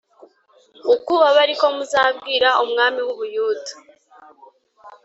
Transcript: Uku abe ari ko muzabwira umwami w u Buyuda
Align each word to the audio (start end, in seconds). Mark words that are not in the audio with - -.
Uku 0.93 1.13
abe 1.27 1.39
ari 1.45 1.53
ko 1.59 1.67
muzabwira 1.75 2.49
umwami 2.63 2.99
w 3.05 3.09
u 3.13 3.17
Buyuda 3.17 3.71